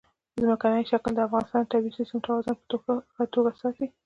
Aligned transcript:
ځمکنی 0.41 0.83
شکل 0.91 1.11
د 1.15 1.19
افغانستان 1.27 1.61
د 1.63 1.69
طبعي 1.71 1.91
سیسټم 1.97 2.19
توازن 2.27 2.55
په 2.85 2.93
ښه 3.13 3.23
توګه 3.33 3.51
ساتي. 3.61 3.85